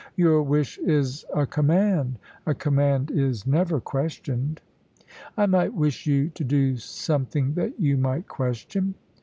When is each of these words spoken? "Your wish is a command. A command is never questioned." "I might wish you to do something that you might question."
"Your 0.15 0.41
wish 0.41 0.79
is 0.79 1.25
a 1.31 1.45
command. 1.45 2.17
A 2.47 2.55
command 2.55 3.11
is 3.11 3.45
never 3.45 3.79
questioned." 3.79 4.59
"I 5.37 5.45
might 5.45 5.75
wish 5.75 6.07
you 6.07 6.29
to 6.29 6.43
do 6.43 6.77
something 6.77 7.53
that 7.53 7.79
you 7.79 7.97
might 7.97 8.27
question." 8.27 8.95